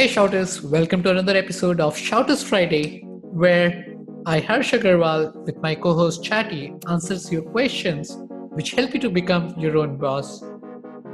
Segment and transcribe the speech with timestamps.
[0.00, 3.84] Hey Shouters, welcome to another episode of Shouters Friday, where
[4.24, 8.16] I, Harsh Agrawal, with my co host Chatty, answers your questions
[8.52, 10.42] which help you to become your own boss.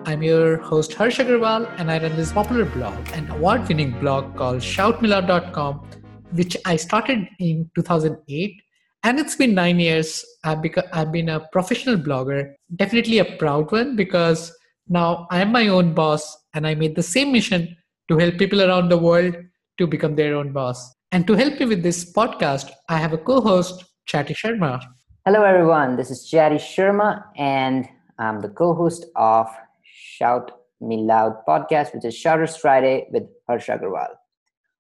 [0.04, 4.36] I'm your host Harsh Agrawal, and I run this popular blog, an award winning blog
[4.36, 5.90] called shoutmeloud.com,
[6.34, 8.62] which I started in 2008.
[9.02, 10.24] And it's been nine years.
[10.44, 14.56] I've, beca- I've been a professional blogger, definitely a proud one because
[14.88, 17.76] now I'm my own boss and I made the same mission
[18.08, 19.34] to help people around the world
[19.78, 20.94] to become their own boss.
[21.12, 24.80] And to help me with this podcast, I have a co host, Chatty Sharma.
[25.24, 25.96] Hello, everyone.
[25.96, 27.88] This is Chatty Sharma, and
[28.18, 29.48] I'm the co host of
[29.82, 34.08] Shout Me Loud podcast, which is Shouters Friday with Harsh Agrawal.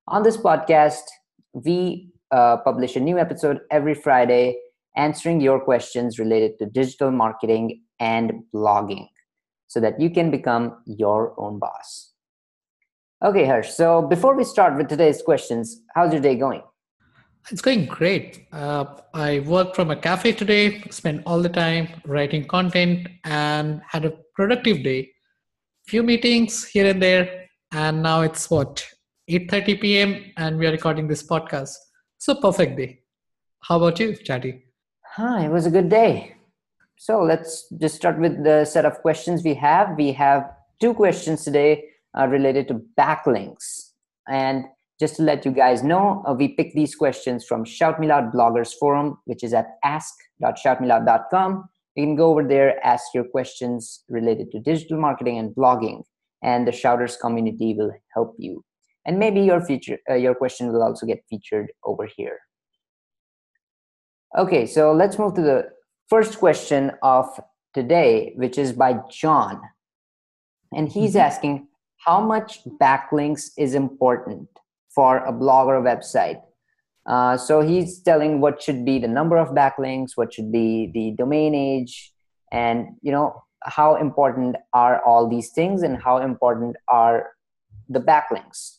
[0.08, 1.02] On this podcast,
[1.52, 4.56] we uh, publish a new episode every Friday
[4.96, 9.06] answering your questions related to digital marketing and blogging
[9.66, 12.12] so that you can become your own boss.
[13.24, 13.70] Okay, Harsh.
[13.70, 16.62] So before we start with today's questions, how's your day going?
[17.50, 18.46] It's going great.
[18.52, 24.04] Uh, I worked from a cafe today, spent all the time writing content, and had
[24.04, 25.12] a productive day.
[25.86, 28.86] Few meetings here and there, and now it's what
[29.30, 30.32] 8:30 p.m.
[30.36, 31.74] and we are recording this podcast.
[32.18, 33.00] So perfect day.
[33.62, 34.66] How about you, Chatty?
[35.14, 36.36] Hi, it was a good day.
[36.98, 39.96] So let's just start with the set of questions we have.
[39.96, 41.84] We have two questions today
[42.18, 43.92] uh, related to backlinks.
[44.28, 44.64] And
[44.98, 48.32] just to let you guys know, uh, we picked these questions from Shout Me Loud
[48.32, 51.68] Bloggers Forum, which is at ask.shoutmeloud.com.
[51.94, 56.02] You can go over there, ask your questions related to digital marketing and blogging,
[56.42, 58.64] and the Shouters community will help you.
[59.06, 62.38] And maybe your feature, uh, your question will also get featured over here.
[64.36, 65.68] Okay, so let's move to the
[66.08, 67.26] first question of
[67.72, 69.60] today, which is by John.
[70.74, 71.20] And he's mm-hmm.
[71.20, 71.68] asking
[72.06, 74.48] how much backlinks is important
[74.94, 76.40] for a blog or a website.
[77.04, 81.14] Uh, so he's telling what should be the number of backlinks, what should be the
[81.18, 82.12] domain age,
[82.52, 87.32] and you know how important are all these things, and how important are
[87.88, 88.78] the backlinks.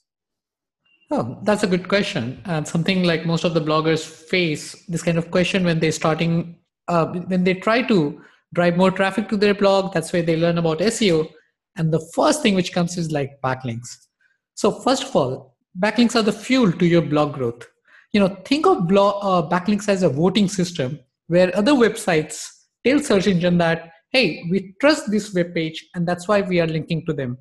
[1.09, 5.17] Oh, that's a good question, and something like most of the bloggers face this kind
[5.17, 6.57] of question when they're starting,
[6.89, 8.21] uh, when they try to
[8.53, 9.93] drive more traffic to their blog.
[9.93, 11.29] That's where they learn about SEO
[11.77, 14.07] and the first thing which comes is like backlinks.
[14.55, 17.65] So first of all, backlinks are the fuel to your blog growth.
[18.11, 22.47] You know, think of blog uh, backlinks as a voting system where other websites
[22.85, 26.67] tell search engine that hey, we trust this web page and that's why we are
[26.67, 27.37] linking to them.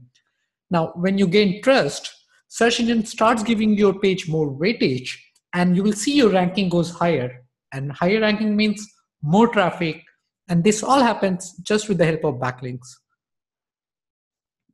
[0.70, 2.12] Now, when you gain trust,
[2.48, 5.16] search engine starts giving your page more weightage
[5.54, 7.44] and you will see your ranking goes higher.
[7.72, 8.86] And higher ranking means
[9.22, 10.02] more traffic.
[10.48, 12.86] And this all happens just with the help of backlinks.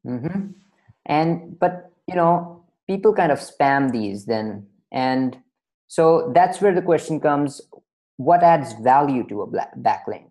[0.06, 0.50] Mm-hmm.
[1.06, 5.36] And but you know, people kind of spam these then, and
[5.88, 7.60] so that's where the question comes:
[8.16, 9.46] What adds value to a
[9.78, 10.30] backlink,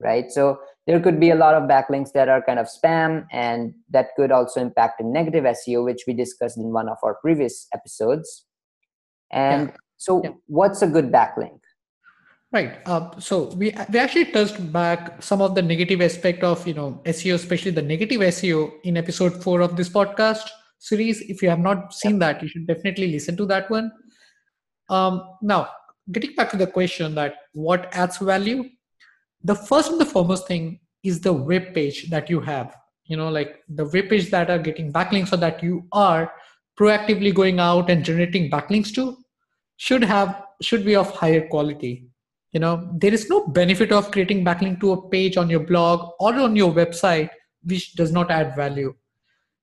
[0.00, 0.30] right?
[0.30, 4.08] So there could be a lot of backlinks that are kind of spam, and that
[4.16, 8.44] could also impact a negative SEO, which we discussed in one of our previous episodes.
[9.30, 9.76] And yeah.
[9.98, 10.30] so, yeah.
[10.46, 11.59] what's a good backlink?
[12.52, 12.78] Right.
[12.84, 17.00] Uh, so we we actually touched back some of the negative aspect of you know
[17.04, 20.50] SEO, especially the negative SEO in episode four of this podcast
[20.80, 21.20] series.
[21.20, 23.92] If you have not seen that, you should definitely listen to that one.
[24.88, 25.68] Um, now,
[26.10, 28.64] getting back to the question that what adds value,
[29.44, 32.76] the first and the foremost thing is the web page that you have.
[33.04, 36.32] You know, like the web page that are getting backlinks, so that you are
[36.76, 39.16] proactively going out and generating backlinks to,
[39.76, 42.09] should have should be of higher quality
[42.52, 46.10] you know there is no benefit of creating backlink to a page on your blog
[46.18, 47.30] or on your website
[47.64, 48.94] which does not add value.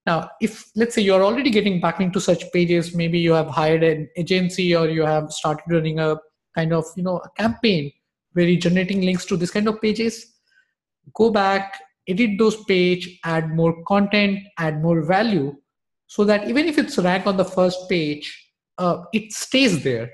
[0.06, 3.84] Now if let's say you're already getting backlink to such pages maybe you have hired
[3.84, 6.18] an agency or you have started running a
[6.56, 7.92] kind of you know a campaign
[8.34, 10.34] where you're generating links to this kind of pages
[11.14, 15.54] go back edit those page add more content add more value
[16.08, 20.10] so that even if it's ranked on the first page uh, it stays there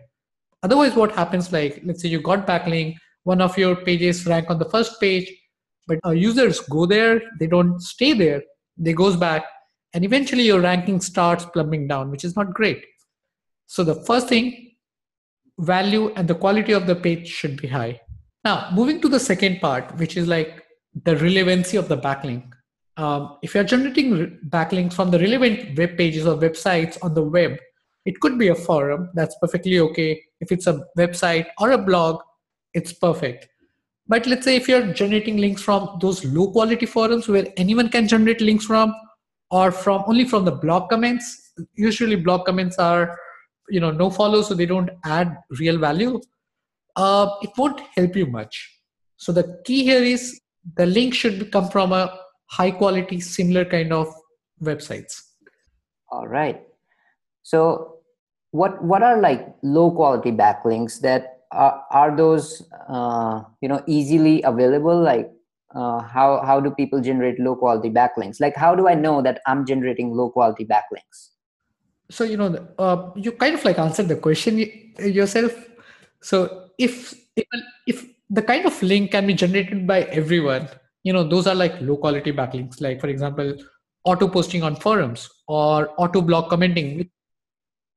[0.63, 4.57] Otherwise, what happens like, let's say you got backlink, one of your pages rank on
[4.59, 5.31] the first page,
[5.87, 8.41] but uh, users go there, they don't stay there,
[8.77, 9.43] they goes back,
[9.93, 12.83] and eventually your ranking starts plumbing down, which is not great.
[13.67, 14.71] So the first thing,
[15.59, 17.99] value and the quality of the page should be high.
[18.43, 20.63] Now, moving to the second part, which is like
[21.03, 22.45] the relevancy of the backlink.
[22.97, 27.57] Um, if you're generating backlinks from the relevant web pages or websites on the web,
[28.05, 30.21] it could be a forum, that's perfectly okay.
[30.41, 32.21] If it's a website or a blog,
[32.73, 33.47] it's perfect.
[34.07, 38.07] But let's say if you're generating links from those low quality forums where anyone can
[38.07, 38.93] generate links from,
[39.51, 43.17] or from only from the blog comments, usually blog comments are
[43.69, 46.19] you know no follow so they don't add real value
[46.95, 48.79] uh, it won't help you much
[49.17, 50.39] so the key here is
[50.77, 54.07] the link should come from a high quality similar kind of
[54.61, 55.21] websites
[56.11, 56.61] all right
[57.41, 57.92] so
[58.53, 64.41] what what are like low quality backlinks that are, are those uh, you know easily
[64.43, 64.99] available?
[65.01, 65.31] Like
[65.75, 68.39] uh, how how do people generate low quality backlinks?
[68.39, 71.29] Like how do i know that i'm generating low quality backlinks?
[72.11, 74.59] So you know uh, you kind of like answered the question
[74.99, 75.51] yourself.
[76.21, 77.47] So if if,
[77.87, 80.69] if the kind of link can be generated by everyone
[81.01, 82.81] you know those are like low quality backlinks.
[82.81, 83.55] Like for example
[84.05, 87.09] auto posting on forums or auto blog commenting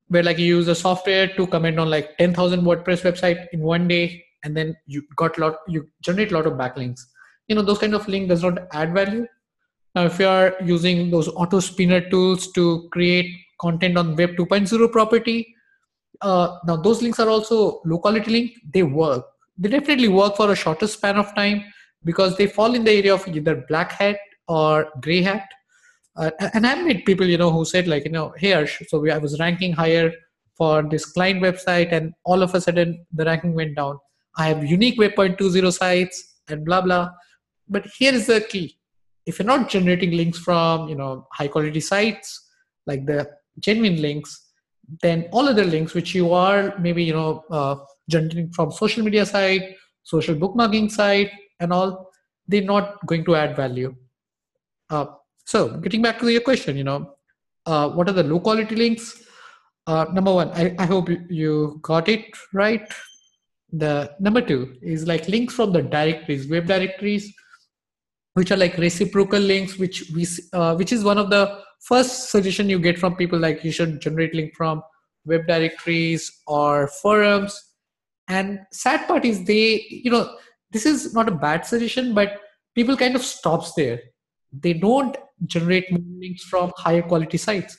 [0.08, 3.88] where like you use a software to comment on like 10000 wordpress website in one
[3.88, 7.00] day and then you got a lot you generate a lot of backlinks.
[7.48, 9.26] You know those kind of link does not add value.
[9.94, 13.30] Now if you are using those auto spinner tools to create
[13.60, 15.54] content on web 2.0 property
[16.22, 18.52] uh, now those links are also low quality link.
[18.72, 19.24] They work.
[19.58, 21.64] They definitely work for a shorter span of time
[22.04, 24.18] because they fall in the area of either black hat
[24.48, 25.46] or gray hat
[26.16, 29.10] uh, and i've met people you know who said like you know here so we,
[29.10, 30.12] i was ranking higher
[30.56, 33.98] for this client website and all of a sudden the ranking went down.
[34.38, 37.10] I have unique web 2.0 sites and blah blah.
[37.68, 38.78] But here is the key.
[39.26, 42.42] If you're not generating links from you know high quality sites
[42.86, 43.28] like the
[43.58, 44.42] genuine links
[45.02, 47.76] then all other links which you are maybe you know uh,
[48.08, 49.74] generating from social media site
[50.04, 52.10] social bookmarking site and all
[52.46, 53.94] they're not going to add value.
[54.88, 55.06] Uh,
[55.46, 57.00] so getting back to your question you know
[57.66, 59.22] uh, what are the low quality links?
[59.86, 62.88] Uh, number one I, I hope you got it right.
[63.72, 67.32] The number two is like links from the directories web directories
[68.34, 72.70] which are like reciprocal links which we uh, which is one of the first suggestion
[72.70, 74.82] you get from people like you should generate link from
[75.24, 77.60] web directories or forums.
[78.28, 80.36] And sad part is they you know
[80.72, 82.40] this is not a bad suggestion but
[82.74, 84.00] people kind of stops there
[84.52, 87.76] they don't generate links from higher quality sites.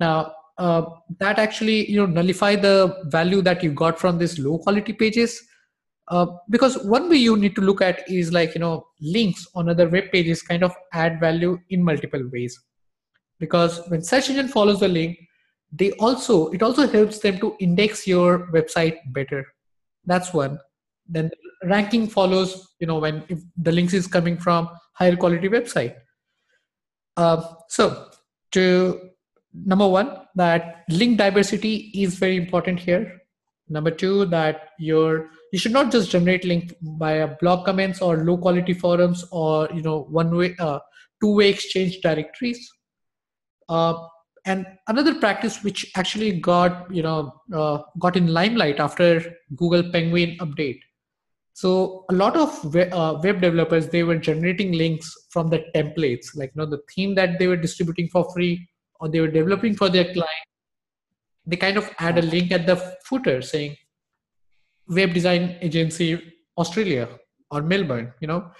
[0.00, 0.82] Now uh,
[1.18, 5.40] that actually you know nullify the value that you got from these low quality pages
[6.08, 9.68] uh, because one way you need to look at is like you know links on
[9.68, 12.58] other web pages kind of add value in multiple ways.
[13.38, 15.18] Because when search engine follows the link
[15.70, 19.44] they also it also helps them to index your website better.
[20.06, 20.58] That's one
[21.08, 21.30] then
[21.64, 25.94] ranking follows you know when if the links is coming from higher quality website.
[27.16, 28.10] Uh, so
[28.52, 29.10] to
[29.52, 33.20] number one that link diversity is very important here.
[33.68, 38.36] Number two that your you should not just generate link via blog comments or low
[38.36, 40.78] quality forums or you know one way uh,
[41.20, 42.70] two way exchange directories.
[43.68, 43.94] Uh,
[44.46, 49.08] and another practice which actually got you know uh, got in limelight after
[49.56, 50.80] google penguin update
[51.58, 56.26] so a lot of web, uh, web developers they were generating links from the templates
[56.40, 58.68] like you know the theme that they were distributing for free
[59.00, 60.46] or they were developing for their client.
[61.46, 63.74] They kind of add a link at the footer saying
[64.98, 66.08] web design agency
[66.56, 67.08] australia
[67.50, 68.50] or melbourne you know?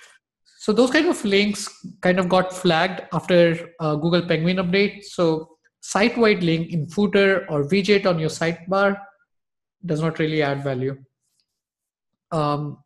[0.58, 1.68] So those kind of links
[2.00, 5.04] kind of got flagged after uh, google penguin update.
[5.04, 8.98] So site-wide link in footer or widget on your sidebar
[9.86, 10.96] does not really add value.
[12.32, 12.78] Um,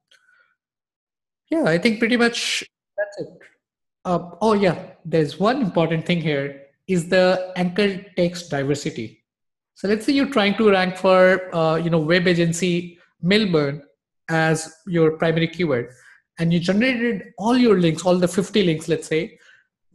[1.54, 2.38] yeah i think pretty much
[2.98, 3.28] that's it
[4.10, 6.46] uh, oh yeah there's one important thing here
[6.96, 7.26] is the
[7.64, 7.90] anchor
[8.20, 9.08] text diversity
[9.74, 13.82] so let's say you're trying to rank for uh, you know web agency Melbourne
[14.28, 15.90] as your primary keyword,
[16.38, 19.38] and you generated all your links, all the 50 links, let's say,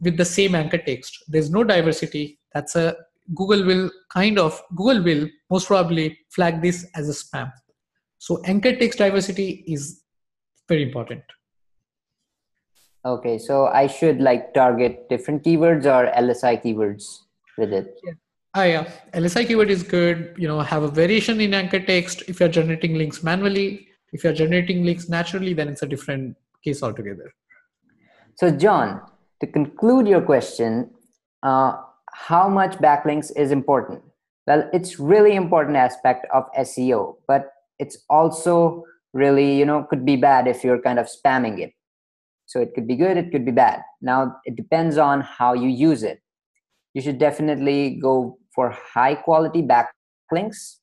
[0.00, 1.24] with the same anchor text.
[1.28, 2.38] There's no diversity.
[2.54, 2.96] That's a
[3.34, 7.52] Google will kind of Google will most probably flag this as a spam.
[8.18, 10.02] So anchor text diversity is
[10.68, 11.22] very important.
[13.04, 17.20] Okay, so I should like target different keywords or LSI keywords
[17.56, 17.98] with it.
[18.04, 18.12] Yeah.
[18.54, 18.90] Ah, yeah.
[19.14, 20.34] LSI keyword is good.
[20.36, 22.22] You know, have a variation in anchor text.
[22.28, 26.82] If you're generating links manually, if you're generating links naturally, then it's a different case
[26.82, 27.32] altogether.
[28.36, 29.02] So, John,
[29.40, 30.90] to conclude your question,
[31.42, 31.76] uh,
[32.12, 34.02] how much backlinks is important?
[34.46, 40.16] Well, it's really important aspect of SEO, but it's also really, you know, could be
[40.16, 41.72] bad if you're kind of spamming it.
[42.48, 43.82] So it could be good, it could be bad.
[44.00, 46.20] Now it depends on how you use it.
[46.94, 50.78] You should definitely go for high quality backlinks,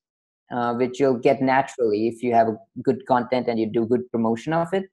[0.52, 2.50] uh, which you'll get naturally if you have
[2.84, 4.86] good content and you do good promotion of it.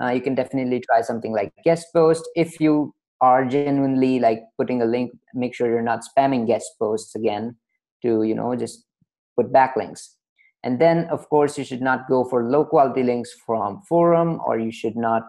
[0.00, 2.28] Uh, you can definitely try something like guest post.
[2.36, 7.14] If you are genuinely like putting a link make sure you're not spamming guest posts
[7.14, 7.56] again
[8.02, 8.84] to you know just
[9.36, 10.16] put backlinks
[10.62, 14.58] and then of course you should not go for low quality links from forum or
[14.58, 15.22] you should not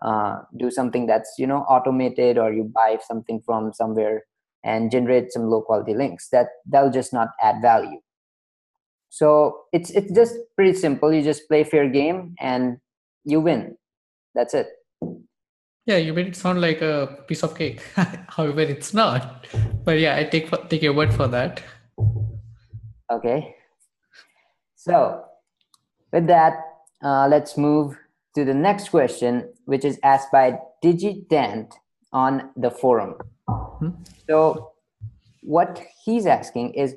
[0.00, 4.24] uh, do something that's you know automated or you buy something from somewhere
[4.64, 8.00] and generate some low quality links that that'll just not add value.
[9.10, 11.12] So it's it's just pretty simple.
[11.12, 12.78] You just play fair game and
[13.24, 13.76] you win.
[14.34, 14.68] That's it.
[15.84, 17.82] Yeah you made it sound like a piece of cake.
[18.28, 19.46] However it's not.
[19.84, 21.62] But yeah i take take your word for that.
[23.10, 23.54] Okay.
[24.76, 25.24] So
[26.12, 26.54] with that
[27.04, 27.98] uh, let's move
[28.34, 31.74] to the next question which is asked by digitent
[32.12, 33.14] on the forum
[33.48, 33.90] hmm?
[34.28, 34.72] so
[35.42, 36.94] what he's asking is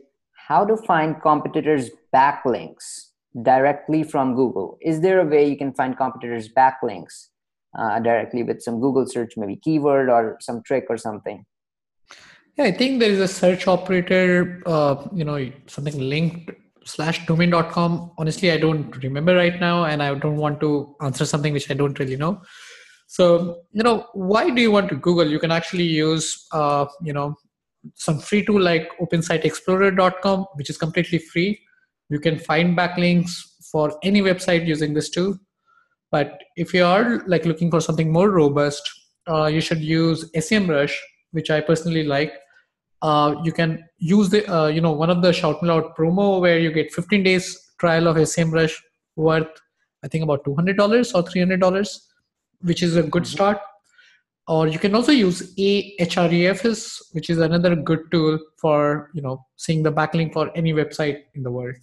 [0.48, 3.12] how to find competitors backlinks
[3.42, 7.28] directly from google is there a way you can find competitors backlinks
[7.78, 11.46] uh, directly with some Google search, maybe keyword or some trick or something?
[12.58, 16.52] Yeah, I think there is a search operator, uh, you know, something linked
[16.86, 18.12] slash domain.com.
[18.18, 21.74] Honestly, I don't remember right now, and I don't want to answer something which I
[21.74, 22.42] don't really know.
[23.08, 25.28] So, you know, why do you want to Google?
[25.28, 27.36] You can actually use, uh, you know,
[27.96, 31.60] some free tool like OpenSiteExplorer.com, which is completely free.
[32.10, 33.32] You can find backlinks
[33.72, 35.38] for any website using this tool.
[36.12, 38.82] But if you are like looking for something more robust,
[39.28, 40.94] uh, you should use SEMrush,
[41.32, 42.34] which I personally like.
[43.08, 46.72] Uh, you can use the uh, you know one of the Shoutmeloud promo where you
[46.78, 47.46] get 15 days
[47.84, 48.76] trial of SEMrush
[49.16, 49.62] worth
[50.06, 52.00] I think about $200 or $300,
[52.62, 53.32] which is a good mm-hmm.
[53.32, 53.58] start.
[54.48, 59.82] Or you can also use Ahrefs, which is another good tool for you know seeing
[59.82, 61.76] the backlink for any website in the world.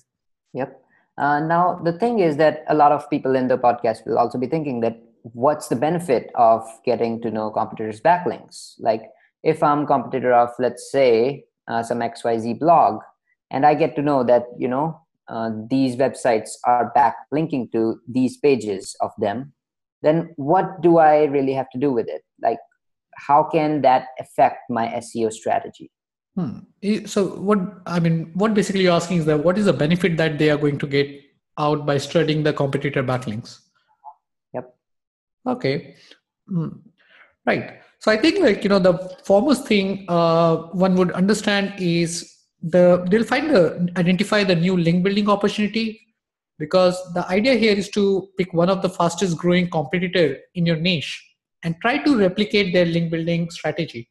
[0.54, 0.80] Yep.
[1.18, 4.38] Uh, now, the thing is that a lot of people in the podcast will also
[4.38, 8.74] be thinking that what's the benefit of getting to know competitors' backlinks?
[8.78, 9.10] Like,
[9.42, 13.00] if I'm competitor of, let's say, uh, some XYZ blog,
[13.50, 18.36] and I get to know that, you know, uh, these websites are backlinking to these
[18.36, 19.52] pages of them,
[20.02, 22.22] then what do I really have to do with it?
[22.40, 22.58] Like,
[23.16, 25.90] how can that affect my SEO strategy?
[26.34, 26.60] Hmm.
[27.06, 30.38] So what I mean, what basically you're asking is that what is the benefit that
[30.38, 31.08] they are going to get
[31.58, 33.58] out by studying the competitor backlinks?
[34.54, 34.74] Yep.
[35.46, 35.94] Okay.
[36.48, 36.68] Hmm.
[37.46, 37.80] Right.
[38.02, 38.94] So I think like you know the
[39.24, 45.04] foremost thing uh, one would understand is the they'll find the identify the new link
[45.04, 46.00] building opportunity
[46.58, 50.74] because the idea here is to pick one of the fastest growing competitor in your
[50.74, 51.12] niche
[51.62, 54.08] and try to replicate their link building strategy.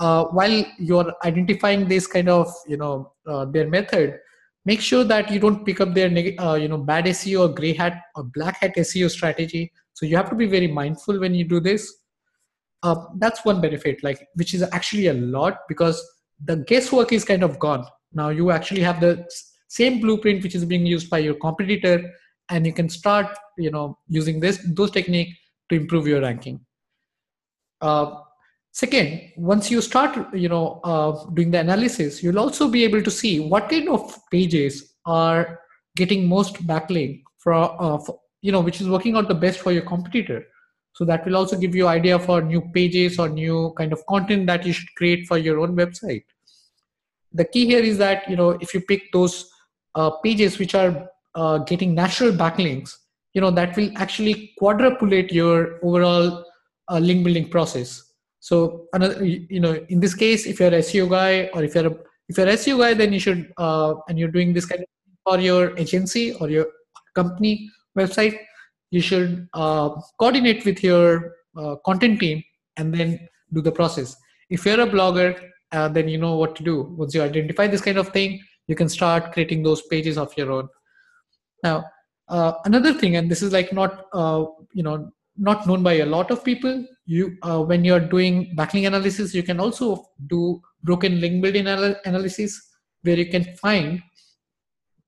[0.00, 4.18] Uh, while you're identifying this kind of you know uh, their method
[4.64, 6.10] make sure that you don't pick up their
[6.40, 9.70] uh, you know bad seo or gray hat or black hat seo strategy.
[9.92, 12.01] So you have to be very mindful when you do this
[12.82, 16.02] uh, that's one benefit like which is actually a lot because
[16.44, 19.24] the guesswork is kind of gone now you actually have the
[19.68, 22.10] same blueprint which is being used by your competitor
[22.50, 25.28] and you can start you know using this those technique
[25.68, 26.60] to improve your ranking
[27.80, 28.14] uh,
[28.74, 33.10] Second, once you start, you know, uh, doing the analysis, you'll also be able to
[33.10, 35.60] see what kind of pages are
[35.94, 39.72] getting most backlink for, uh, for, you know, which is working out the best for
[39.72, 40.46] your competitor.
[40.94, 44.46] So that will also give you idea for new pages or new kind of content
[44.46, 46.24] that you should create for your own website.
[47.32, 49.50] The key here is that you know if you pick those
[49.94, 52.96] uh, pages which are uh, getting natural backlinks,
[53.32, 56.44] you know that will actually quadrupulate your overall
[56.88, 61.08] uh, link building process so another, you know, in this case, if you're a SEO
[61.08, 61.96] guy or if you're a,
[62.28, 64.88] if you're a SEO guy, then you should uh, and you're doing this kind of
[65.22, 66.66] for your agency or your
[67.14, 68.36] company website,
[68.92, 69.88] you should uh,
[70.20, 72.42] coordinate with your uh, content team
[72.76, 73.18] and then
[73.52, 74.16] do the process.
[74.50, 75.30] If you're a blogger,
[75.72, 76.82] uh, then you know what to do.
[77.00, 80.52] Once you identify this kind of thing, you can start creating those pages of your
[80.52, 80.68] own.
[81.62, 81.84] Now,
[82.28, 86.06] uh, another thing, and this is like not uh, you know not known by a
[86.06, 91.20] lot of people you uh, when you're doing backlink analysis you can also do broken
[91.20, 92.70] link building anal- analysis
[93.02, 94.00] where you can find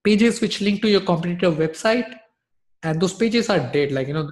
[0.02, 2.16] pages which link to your competitor website
[2.84, 4.30] and those pages are dead like you know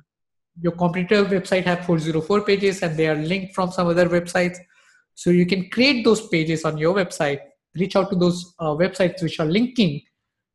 [0.61, 4.59] your competitor website have 404 pages and they are linked from some other websites.
[5.15, 7.41] So you can create those pages on your website
[7.75, 10.03] reach out to those uh, websites which are linking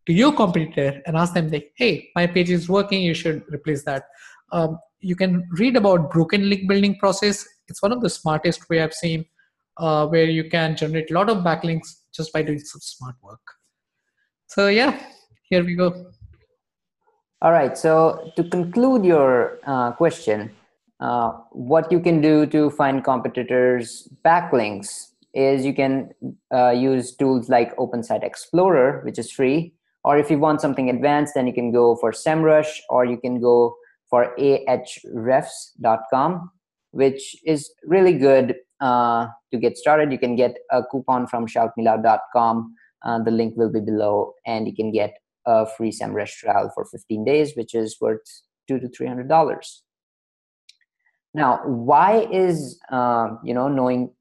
[0.06, 3.84] to your competitor and ask them like hey my page is working you should replace
[3.86, 4.04] that.
[4.51, 7.46] Um, you can read about broken link building process.
[7.68, 9.25] It's one of the smartest way i've seen
[9.77, 13.42] uh, where you can generate a lot of backlinks just by doing some smart work.
[14.48, 15.00] So yeah
[15.50, 16.12] here we go
[17.41, 20.51] all right so to conclude your uh, question
[21.00, 26.10] uh, what you can do to find competitors' backlinks is you can
[26.53, 29.74] uh, use tools like OpenSite Explorer, which is free.
[30.03, 33.39] Or if you want something advanced, then you can go for SEMrush or you can
[33.39, 33.75] go
[34.10, 35.51] for ahrefs.com,
[36.91, 40.12] which is really good uh, to get started.
[40.12, 42.74] You can get a coupon from shoutmeloud.com.
[43.06, 45.15] Uh, the link will be below, and you can get
[45.48, 48.22] a free SEMrush trial for 15 days, which is worth
[48.68, 49.84] two to three hundred dollars.
[51.34, 54.12] Now, why is uh, you know knowing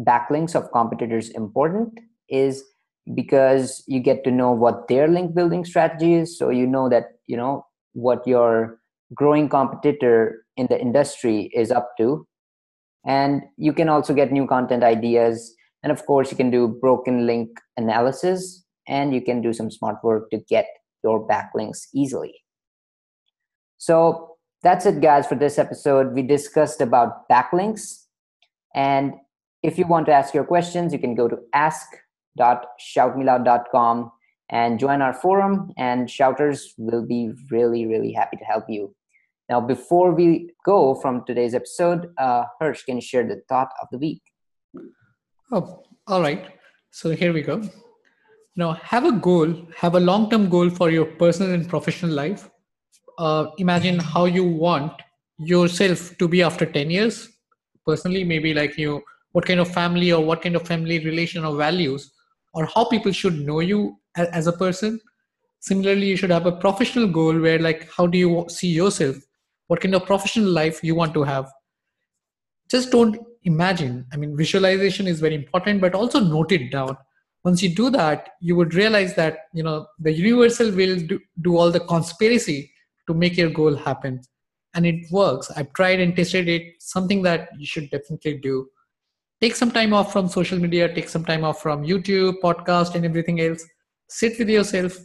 [0.00, 2.00] backlinks of competitors important?
[2.28, 2.64] Is
[3.14, 7.18] because you get to know what their link building strategy is, so you know that
[7.26, 8.80] you know what your
[9.14, 12.26] growing competitor in the industry is up to,
[13.04, 15.54] and you can also get new content ideas.
[15.82, 20.02] And of course, you can do broken link analysis, and you can do some smart
[20.02, 20.66] work to get
[21.02, 22.34] your backlinks easily.
[23.78, 26.14] So that's it, guys, for this episode.
[26.14, 28.04] We discussed about backlinks.
[28.74, 29.14] And
[29.62, 34.10] if you want to ask your questions, you can go to ask.shoutmeloud.com
[34.50, 38.94] and join our forum, and shouters will be really, really happy to help you.
[39.48, 43.88] Now, before we go from today's episode, uh, Harsh, can you share the thought of
[43.90, 44.22] the week?
[45.52, 46.46] Oh, all right.
[46.90, 47.62] So here we go.
[48.56, 52.48] Now, have a goal, have a long term goal for your personal and professional life.
[53.18, 54.92] Uh, imagine how you want
[55.38, 57.28] yourself to be after 10 years.
[57.84, 61.56] Personally maybe like you what kind of family or what kind of family relation or
[61.56, 62.12] values
[62.54, 65.00] or how people should know you as a person.
[65.58, 69.16] Similarly you should have a professional goal where like how do you see yourself?
[69.66, 71.50] What kind of professional life you want to have?
[72.70, 74.06] Just don't imagine.
[74.12, 76.96] I mean visualization is very important but also note it down
[77.44, 81.56] once you do that you would realize that you know the universal will do, do
[81.56, 82.70] all the conspiracy
[83.06, 84.20] to make your goal happen.
[84.74, 85.50] And it works.
[85.56, 86.62] I've tried and tested it.
[86.80, 88.68] Something that you should definitely do.
[89.40, 90.92] Take some time off from social media.
[90.92, 93.64] Take some time off from youtube podcast and everything else.
[94.08, 94.96] Sit with yourself.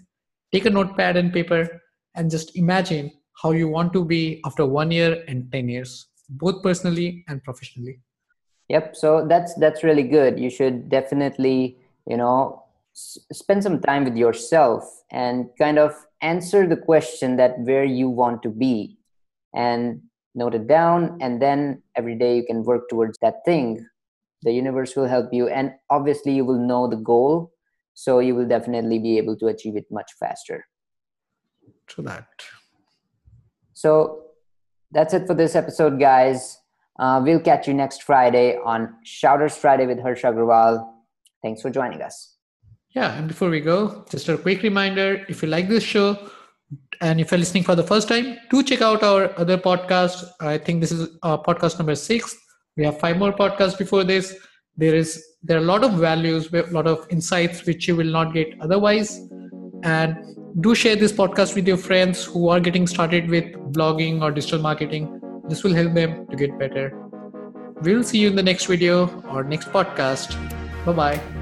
[0.51, 1.81] Take a notepad and paper
[2.15, 3.11] and just imagine
[3.43, 7.99] how you want to be after one year and 10 years both personally and professionally.
[8.69, 8.95] Yep.
[8.95, 10.39] So that's that's really good.
[10.39, 11.78] You should definitely
[12.09, 17.85] you know spend some time with yourself and kind of answer the question that where
[17.85, 18.97] you want to be
[19.55, 20.01] and
[20.35, 21.17] note it down.
[21.21, 23.87] And then every day you can work towards that thing.
[24.41, 27.51] The universe will help you and obviously you will know the goal.
[27.93, 30.65] So you will definitely be able to achieve it much faster.
[31.89, 32.27] To that.
[33.73, 34.23] So
[34.91, 36.57] that's it for this episode guys.
[36.97, 40.85] Uh, we'll catch you next friday on shouters friday with harsh agrawal
[41.41, 42.39] thanks for joining us
[42.91, 46.17] yeah, and before we go, just a quick reminder if you like this show
[47.01, 50.25] and if you're listening for the first time, do check out our other podcast.
[50.39, 52.35] I think this is uh, podcast number six.
[52.77, 54.35] We have five more podcasts before this.
[54.75, 58.11] There is there are a lot of values, a lot of insights which you will
[58.11, 59.19] not get otherwise.
[59.83, 60.17] And
[60.61, 64.59] do share this podcast with your friends who are getting started with blogging or digital
[64.59, 65.21] marketing.
[65.47, 66.91] This will help them to get better.
[67.81, 70.58] We'll see you in the next video or next podcast.
[70.89, 71.38] Bye bye.